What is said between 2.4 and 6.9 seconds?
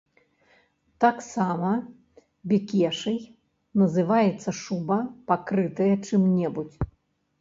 бекешай называецца шуба, пакрытая чым-небудзь.